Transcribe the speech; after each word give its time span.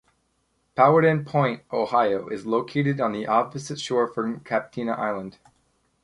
Powhatan 0.73 1.25
Point, 1.25 1.61
Ohio 1.71 2.27
is 2.27 2.47
located 2.47 2.99
on 2.99 3.11
the 3.11 3.27
opposite 3.27 3.79
shore 3.79 4.07
from 4.07 4.39
Captina 4.39 4.97
Island. 4.97 5.37